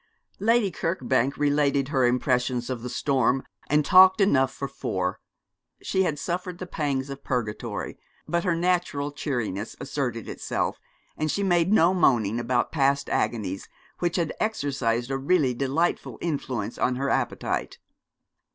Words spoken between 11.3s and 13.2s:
made no moaning about past